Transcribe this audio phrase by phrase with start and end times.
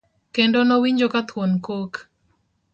[0.35, 1.93] kendo nowinjo ka thuon kok